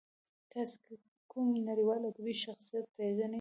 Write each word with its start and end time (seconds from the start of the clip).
تاسې 0.51 0.75
که 0.85 0.93
کوم 1.31 1.47
نړیوال 1.69 2.01
ادبي 2.09 2.33
شخصیت 2.43 2.85
پېژنئ. 2.95 3.29